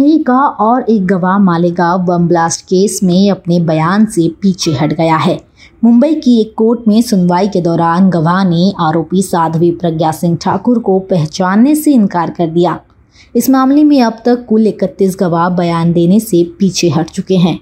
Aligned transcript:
NIA 0.00 0.18
का 0.18 0.38
और 0.60 0.82
एक 0.82 1.06
गवाह 1.06 1.38
मालेगांव 1.38 2.02
बम 2.02 2.26
ब्लास्ट 2.28 2.60
केस 2.64 2.98
में 3.02 3.30
अपने 3.30 3.58
बयान 3.60 4.04
से 4.06 4.28
पीछे 4.42 4.70
हट 4.72 4.92
गया 4.92 5.16
है। 5.16 5.38
मुंबई 5.84 6.14
की 6.14 6.38
एक 6.40 6.52
कोर्ट 6.56 6.86
में 6.88 7.00
सुनवाई 7.02 7.48
के 7.48 7.60
दौरान 7.60 8.08
गवाह 8.10 8.42
ने 8.44 8.72
आरोपी 8.80 9.22
साध्वी 9.22 9.70
प्रज्ञा 9.72 10.12
सिंह 10.12 10.36
ठाकुर 10.36 10.78
को 10.78 10.98
पहचानने 11.10 11.74
से 11.74 11.92
इनकार 11.92 12.30
कर 12.30 12.46
दिया। 12.48 12.78
इस 13.34 13.50
मामले 13.50 13.84
में 13.84 14.00
अब 14.02 14.22
तक 14.24 14.44
कुल 14.48 14.66
इकतीस 14.66 15.16
गवाह 15.20 15.48
बयान 15.50 15.92
देने 15.92 16.20
से 16.20 16.42
पीछे 16.58 16.88
हट 16.88 17.10
चुके 17.10 17.36
हैं। 17.36 17.58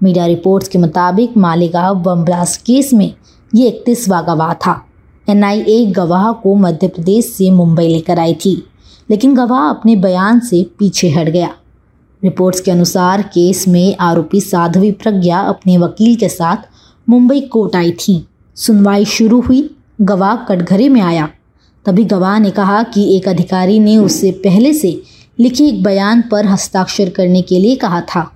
मीडिया 0.00 0.26
रिपोर्ट्स 0.26 0.68
के 0.68 0.78
मुताबिक 0.78 1.36
मालेगांव 1.36 2.02
बम 2.02 2.24
ब्लास्ट 2.24 2.60
केस 2.62 2.92
में 2.94 3.12
ये 3.52 3.68
इकतीसवा 3.68 4.20
गवाह 4.24 4.52
था। 4.56 4.80
एनआईए 5.26 5.84
गवाह 5.92 6.30
को 6.34 6.54
मध्य 6.56 6.88
प्रदेश 6.88 7.32
से 7.32 7.50
मुंबई 7.50 7.88
लेकर 7.88 8.18
आई 8.18 8.34
थी, 8.36 8.62
लेकिन 9.08 9.34
गवाह 9.34 9.68
अपने 9.68 9.96
बयान 9.96 10.40
से 10.40 10.62
पीछे 10.78 11.10
हट 11.10 11.28
गया। 11.28 11.50
रिपोर्ट्स 12.24 12.60
के 12.60 12.70
अनुसार 12.70 13.22
केस 13.22 13.68
में 13.68 13.96
आरोपी 14.00 14.40
साध्वी 14.40 14.90
प्रज्ञा 14.90 15.38
अपने 15.38 15.78
वकील 15.78 16.16
के 16.16 16.28
साथ 16.28 16.56
मुंबई 17.08 17.40
कोर्ट 17.40 17.76
आई 17.76 17.90
थी। 17.90 18.26
सुनवाई 18.54 19.04
शुरू 19.04 19.40
हुई, 19.40 19.76
गवाह 20.00 20.36
कटघरे 20.36 20.88
में 20.88 21.00
आया। 21.00 21.28
तभी 21.86 22.04
गवाह 22.04 22.38
ने 22.38 22.50
कहा 22.50 22.82
कि 22.82 23.16
एक 23.16 23.28
अधिकारी 23.28 23.78
ने 23.78 23.96
उससे 23.96 24.30
पहले 24.30 24.72
से 24.72 25.02
लिखे 25.40 25.64
एक 25.64 25.82
बयान 25.82 26.22
पर 26.22 26.46
हस्ताक्षर 26.46 27.08
करने 27.08 27.42
के 27.42 27.58
लिए 27.58 27.76
कहा 27.76 28.00
था। 28.00 28.32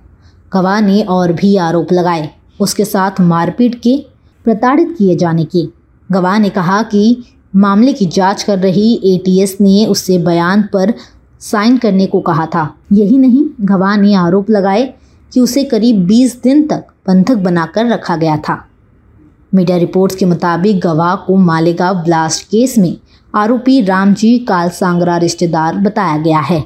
गवाह 0.53 0.81
ने 0.81 1.01
और 1.01 1.33
भी 1.33 1.55
आरोप 1.55 1.93
लगाए, 1.93 2.29
उसके 2.59 2.85
साथ 2.85 3.11
मारपीट 3.21 3.75
के, 3.75 4.05
प्रताड़ित 4.43 4.95
किए 4.97 5.15
जाने 5.15 5.45
के। 5.45 5.67
गवाह 6.11 6.37
ने 6.39 6.49
कहा 6.49 6.83
कि 6.83 7.23
मामले 7.55 7.93
की 7.93 8.05
जाँच 8.05 8.43
कर 8.43 8.59
रही 8.59 9.01
एटीएस 9.05 9.57
ने 9.61 9.85
उससे 9.85 10.17
बयान 10.17 10.69
पर 10.73 10.93
साइन 11.51 11.77
करने 11.77 12.05
को 12.05 12.19
कहा 12.19 12.45
था। 12.45 12.75
यही 12.91 13.17
नहीं 13.17 13.45
गवाह 13.61 13.97
ने 13.97 14.13
आरोप 14.13 14.49
लगाए 14.49 14.93
कि 15.33 15.39
उसे 15.39 15.63
करीब 15.63 16.05
20 16.05 16.43
दिन 16.43 16.67
तक 16.67 16.85
बंधक 17.07 17.35
बनाकर 17.35 17.85
रखा 17.85 18.15
गया 18.15 18.37
था। 18.37 18.67
मीडिया 19.55 19.77
रिपोर्ट्स 19.77 20.15
के 20.15 20.25
मुताबिक 20.25 20.79
गवाह 20.79 21.15
को 21.15 21.35
मालेगांव 21.35 21.95
ब्लास्ट 21.95 22.43
केस 22.43 22.77
में 22.77 22.97
आरोपी 23.35 23.81
रामजी 23.81 24.39
कालसांगरा 24.39 25.17
रिश्तेदार 25.17 25.75
बताया 25.75 26.17
गया 26.17 26.39
है। 26.39 26.63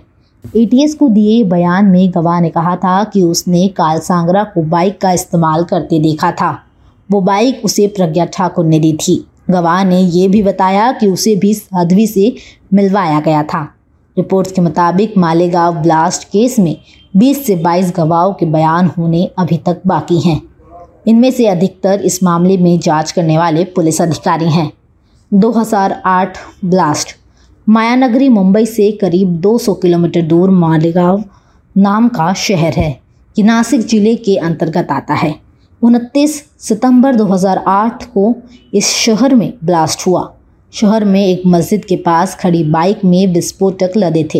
एटीएस 0.55 0.95
को 0.95 1.09
दिए 1.09 1.43
बयान 1.43 1.85
में 1.85 2.11
गवाह 2.11 2.39
ने 2.39 2.49
कहा 2.49 2.75
था 2.75 3.03
कि 3.03 3.23
उसने 3.23 3.67
कालसांगरा 3.67 4.43
को 4.43 4.61
बाइक 4.61 5.01
का 5.01 5.11
इस्तेमाल 5.11 5.63
करते 5.63 5.99
देखा 5.99 6.31
था। 6.31 6.63
वो 7.11 7.21
बाइक 7.21 7.61
उसे 7.65 7.87
प्रज्ञा 7.87 8.25
ठाकुर 8.25 8.65
ने 8.65 8.79
दी 8.79 8.93
थी। 8.93 9.27
गवाह 9.49 9.83
ने 9.83 10.01
यह 10.01 10.29
भी 10.29 10.43
बताया 10.43 10.91
कि 10.91 11.07
उसे 11.07 11.35
भी 11.35 11.53
साध्वी 11.53 12.07
से 12.07 12.35
मिलवाया 12.73 13.19
गया 13.19 13.43
था। 13.43 13.76
रिपोर्ट्स 14.17 14.51
के 14.51 14.61
मुताबिक 14.61 15.17
मालेगांव 15.17 15.75
ब्लास्ट 15.75 16.23
केस 16.23 16.59
में 16.59 16.77
20 17.17 17.45
से 17.45 17.55
22 17.55 17.91
गवाहों 17.95 18.33
के 18.33 18.45
बयान 18.45 18.87
होने 18.87 19.31
अभी 19.37 19.57
तक 19.57 19.81
बाकी 19.87 20.19
हैं। 20.19 20.41
इनमें 21.07 21.31
से 21.31 21.47
अधिकतर 21.47 22.01
इस 22.01 22.23
मामले 22.23 22.57
में 22.57 22.79
जाँच 22.79 23.11
करने 23.11 23.37
वाले 23.37 23.63
पुलिस 23.63 24.01
अधिकारी 24.01 24.49
हैं। 24.49 24.71
2008 25.33 26.37
ब्लास्ट। 26.65 27.07
मायानगरी, 27.69 28.29
मुंबई 28.29 28.65
से 28.65 28.91
करीब 28.91 29.41
200 29.41 29.73
किलोमीटर 29.73 30.21
दूर 30.21 30.49
मालेगांव 30.49 31.23
नाम 31.77 32.07
का 32.07 32.33
शहर 32.33 32.73
है, 32.73 33.01
कि 33.35 33.43
नासिक 33.43 33.81
ज़िले 33.81 34.15
के 34.15 34.37
अंतर्गत 34.37 34.87
आता 34.91 35.13
है। 35.13 35.35
उनतीस 35.81 36.45
सितंबर 36.59 37.15
2008 37.15 38.03
को 38.03 38.35
इस 38.73 38.87
शहर 38.87 39.35
में 39.35 39.53
ब्लास्ट 39.63 40.07
हुआ। 40.07 40.33
शहर 40.77 41.05
में 41.05 41.25
एक 41.25 41.41
मस्जिद 41.45 41.85
के 41.85 41.95
पास 41.95 42.35
खड़ी 42.35 42.63
बाइक 42.63 43.03
में 43.05 43.33
विस्फोटक 43.33 43.91
लदे 43.97 44.27
थे। 44.35 44.39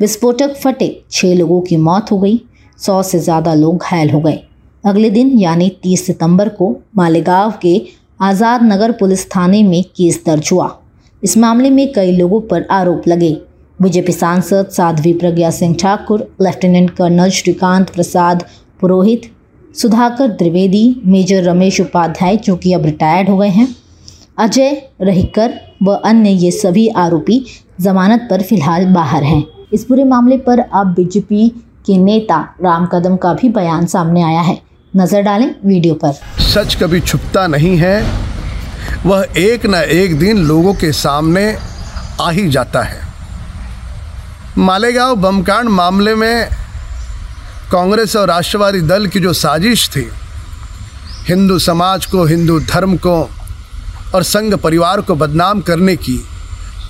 विस्फोटक 0.00 0.54
फटे 0.56 0.88
छः 1.10 1.34
लोगों 1.34 1.60
की 1.60 1.76
मौत 1.76 2.10
हो 2.12 2.18
गई, 2.18 2.40
सौ 2.78 3.02
से 3.02 3.18
ज़्यादा 3.18 3.54
लोग 3.54 3.82
घायल 3.82 4.10
हो 4.10 4.20
गए। 4.20 4.38
अगले 4.84 5.10
दिन, 5.10 5.38
यानी 5.38 5.68
30 5.82 6.06
सितंबर 6.06 6.48
को, 6.48 6.76
मालेगांव 6.96 7.52
के 7.62 7.80
आज़ाद 8.20 8.62
नगर 8.62 8.92
पुलिस 8.92 9.26
थाने 9.30 9.62
में 9.62 9.82
केस 9.96 10.22
दर्ज 10.26 10.48
हुआ। 10.52 10.70
इस 11.22 11.36
मामले 11.38 11.70
में 11.70 11.92
कई 11.92 12.12
लोगों 12.12 12.40
पर 12.40 12.66
आरोप 12.70 13.08
लगे। 13.08 13.32
बीजेपी 13.82 14.12
सांसद 14.12 14.68
Sadhvi 14.68 15.12
Pragya 15.12 15.50
Singh 15.50 15.74
Thakur, 15.74 16.28
lieutenant 16.42 16.90
colonel 16.90 17.30
Shrikant 17.30 17.90
Prasad 17.90 18.44
Purohit, 18.80 19.30
Sudhakar 19.74 20.28
Trivedi, 20.28 21.02
major 21.04 21.42
Ramesh 21.42 21.80
Upadhyay, 21.80 22.36
जो 22.36 22.56
कि 22.56 22.72
अब 22.72 22.84
रिटायर्ड 22.86 23.28
हो 23.28 23.36
गए 23.38 23.48
हैं, 23.48 23.68
अजय 24.38 24.82
रहीकर 25.00 25.58
व 25.82 25.92
अन्य 26.04 26.30
ये 26.30 26.50
सभी 26.50 26.88
आरोपी 26.98 27.44
जमानत 27.80 28.26
पर 28.30 28.42
फ़िलहाल 28.42 28.84
बाहर 28.86 29.22
हैं। 29.22 29.44
इस 29.72 29.84
पूरे 29.84 30.04
मामले 30.04 30.36
पर 30.38 30.58
अब 30.58 30.92
बीजेपी 30.94 31.48
के 31.86 31.96
नेता 31.98 32.38
राम 32.62 32.86
कदम 32.86 33.16
का 33.16 33.32
भी 33.34 33.48
बयान 33.48 33.86
सामने 33.86 34.22
आया 34.22 34.40
है। 34.40 34.60
नज़र 34.94 35.22
डालें 35.22 35.54
वीडियो 35.64 35.94
पर। 35.94 36.12
सच 36.42 36.74
कभी 36.74 37.00
छुपता 37.00 37.46
नहीं 37.46 37.76
है। 37.76 38.02
वह 39.06 39.26
एक 39.38 39.66
न 39.66 39.74
एक 39.74 40.18
दिन 40.18 40.38
लोगों 40.38 40.74
के 40.74 40.92
सामने 40.92 41.56
आ 42.20 42.30
ही 42.30 42.48
जाता 42.48 42.82
है। 42.82 43.00
मालेगांव 44.58 45.16
बमकांड 45.16 45.68
मामले 45.70 46.14
में 46.14 46.48
कांग्रेस 47.72 48.16
और 48.16 48.28
राष्ट्रवादी 48.28 48.80
दल 48.82 49.06
की 49.06 49.20
जो 49.20 49.32
साजिश 49.32 49.88
थी, 49.88 50.08
हिंदू 51.28 51.58
समाज 51.58 52.06
को, 52.06 52.24
हिंदू 52.24 52.58
धर्म 52.60 52.96
को 52.96 53.20
और 54.14 54.22
संघ 54.22 54.54
परिवार 54.54 55.00
को 55.00 55.14
बदनाम 55.14 55.60
करने 55.60 55.96
की, 55.96 56.20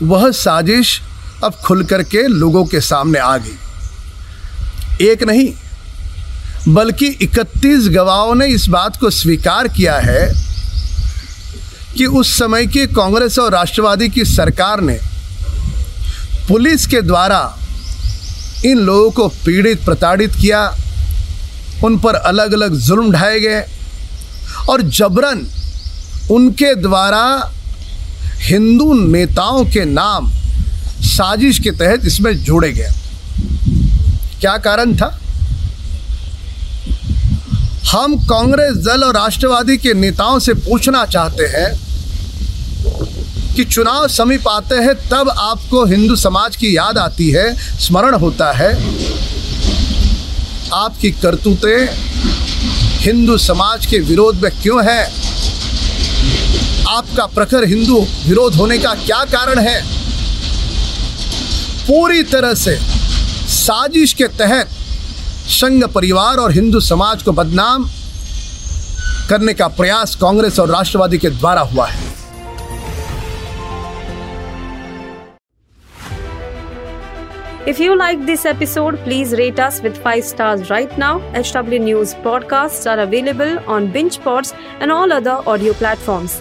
वह 0.02 0.30
साजिश 0.30 1.00
अब 1.44 1.54
खुल 1.54 1.84
करके 1.84 2.26
लोगों 2.28 2.64
के 2.64 2.80
सामने 2.80 3.18
आ 3.18 3.36
गई। 3.36 5.06
एक 5.06 5.22
नहीं, 5.22 5.52
बल्कि 6.68 7.06
31 7.22 7.88
गवाहों 7.88 8.34
ने 8.34 8.46
इस 8.46 8.66
बात 8.68 8.96
को 8.96 9.10
स्वीकार 9.10 9.68
किया 9.68 9.98
है 9.98 10.32
कि 11.96 12.06
उस 12.06 12.38
समय 12.38 12.66
की 12.66 12.86
कांग्रेस 12.86 13.38
और 13.38 13.52
राष्ट्रवादी 13.52 14.08
की 14.08 14.24
सरकार 14.24 14.80
ने 14.80 14.98
पुलिस 16.48 16.86
के 16.86 17.00
द्वारा 17.02 17.58
इन 18.64 18.78
लोगों 18.78 19.10
को 19.10 19.28
पीड़ित, 19.28 19.84
प्रताड़ित 19.84 20.34
किया। 20.34 20.76
उन 21.84 21.98
पर 21.98 22.14
अलग 22.14 22.52
अलग 22.52 22.74
जुल्म 22.74 23.12
ढाए 23.12 23.40
गए 23.40 23.60
और 24.68 24.82
जबरन 24.82 25.46
उनके 26.30 26.74
द्वारा 26.74 27.52
हिंदू 28.40 28.92
नेताओं 28.94 29.64
के 29.64 29.84
नाम 29.84 30.30
साजिश 31.00 31.58
के 31.58 31.70
तहत 31.70 32.06
इसमें 32.06 32.32
जोड़े 32.44 32.72
गए। 32.72 32.90
क्या 34.40 34.56
कारण 34.56 34.94
था? 34.96 35.20
हम 37.90 38.16
कांग्रेस 38.24 38.76
दल 38.76 39.02
और 39.02 39.14
राष्ट्रवादी 39.14 39.76
के 39.76 39.94
नेताओं 39.94 40.38
से 40.38 40.54
पूछना 40.54 41.04
चाहते 41.04 41.44
हैं 41.44 41.70
कि 43.54 43.64
चुनाव 43.64 44.08
समीप 44.08 44.48
आते 44.48 44.74
हैं, 44.74 44.94
तब 45.08 45.28
आपको 45.28 45.84
हिंदू 45.84 46.16
समाज 46.16 46.56
की 46.56 46.76
याद 46.76 46.98
आती 46.98 47.30
है, 47.30 47.54
स्मरण 47.78 48.14
होता 48.14 48.52
है। 48.52 48.72
आपकी 50.72 51.10
करतूतें 51.10 51.88
हिंदू 53.00 53.38
समाज 53.38 53.86
के 53.86 53.98
विरोध 53.98 54.42
में 54.42 54.52
क्यों 54.62 54.84
है? 54.84 55.29
आपका 56.90 57.26
प्रखर 57.34 57.64
हिंदू 57.68 58.00
विरोध 58.26 58.54
होने 58.56 58.78
का 58.78 58.94
क्या 59.04 59.24
कारण 59.32 59.58
है 59.66 59.80
पूरी 61.86 62.22
तरह 62.32 62.54
से 62.54 62.76
साजिश 63.54 64.12
के 64.20 64.28
तहत 64.38 64.68
संघ 65.60 65.84
परिवार 65.94 66.38
और 66.38 66.52
हिंदू 66.52 66.80
समाज 66.88 67.22
को 67.22 67.32
बदनाम 67.40 67.88
करने 69.30 69.54
का 69.54 69.68
प्रयास 69.80 70.14
कांग्रेस 70.20 70.58
और 70.60 70.68
राष्ट्रवादी 70.70 71.18
के 71.18 71.30
द्वारा 71.30 71.60
हुआ 71.72 71.86
है 71.86 72.08
If 77.70 77.78
you 77.78 77.94
like 77.96 78.22
this 78.26 78.44
episode, 78.46 78.96
please 79.04 79.32
rate 79.38 79.60
us 79.60 79.80
with 79.82 79.98
5 80.04 80.24
stars 80.24 80.70
right 80.70 80.96
now. 80.98 81.10
HW 81.40 81.80
News 81.80 82.14
podcasts 82.24 82.90
are 82.92 82.98
available 83.00 83.52
on 83.68 83.92
BingePods 83.92 84.54
and 84.80 84.90
all 84.90 85.12
other 85.12 85.36
audio 85.46 85.74
platforms. 85.74 86.40